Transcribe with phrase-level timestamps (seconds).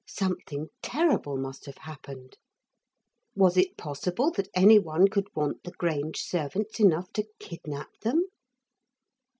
[0.09, 2.35] Something terrible must have happened.
[3.35, 8.23] Was it possible that any one could want the Grange servants enough to kidnap them?